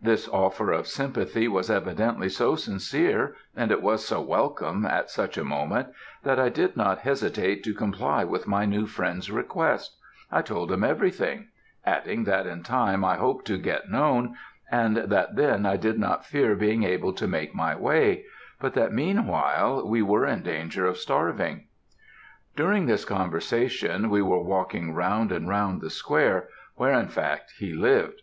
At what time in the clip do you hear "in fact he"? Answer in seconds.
26.96-27.72